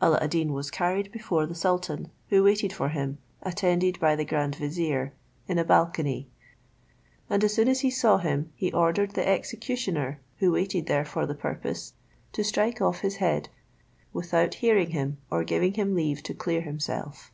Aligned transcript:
Alla 0.00 0.16
ad 0.22 0.30
Deen 0.30 0.54
was 0.54 0.70
carried 0.70 1.12
before 1.12 1.44
the 1.44 1.54
sultan, 1.54 2.10
who 2.30 2.42
waited 2.42 2.72
for 2.72 2.88
him, 2.88 3.18
attended 3.42 4.00
by 4.00 4.16
the 4.16 4.24
grand 4.24 4.54
vizier, 4.56 5.12
in 5.46 5.58
a 5.58 5.62
balcony; 5.64 6.30
and 7.28 7.44
as 7.44 7.52
soon 7.52 7.68
as 7.68 7.80
he 7.80 7.90
saw 7.90 8.16
him, 8.16 8.50
he 8.54 8.72
ordered 8.72 9.10
the 9.10 9.28
executioner, 9.28 10.22
who 10.38 10.52
waited 10.52 10.86
there 10.86 11.04
for 11.04 11.26
the 11.26 11.34
purpose, 11.34 11.92
to 12.32 12.42
strike 12.42 12.80
off 12.80 13.00
his 13.00 13.16
head 13.16 13.50
without 14.14 14.54
hearing 14.54 14.92
him 14.92 15.18
or 15.30 15.44
giving 15.44 15.74
him 15.74 15.94
leave 15.94 16.22
to 16.22 16.32
clear 16.32 16.62
himself. 16.62 17.30